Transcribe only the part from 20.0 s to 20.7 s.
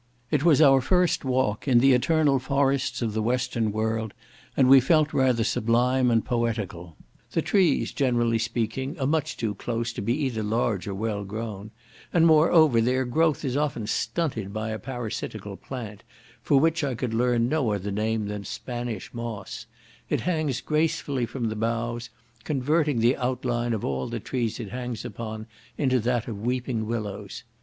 it hangs